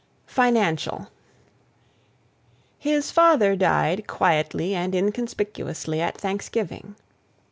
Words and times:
FINANCIAL 0.25 1.09
His 2.79 3.11
father 3.11 3.55
died 3.55 4.07
quietly 4.07 4.73
and 4.73 4.95
inconspicuously 4.95 6.01
at 6.01 6.17
Thanksgiving. 6.17 6.95